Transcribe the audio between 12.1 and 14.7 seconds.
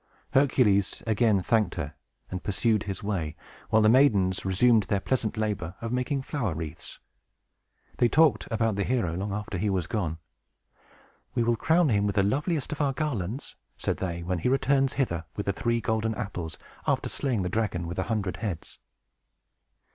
the loveliest of our garlands," said they, "when he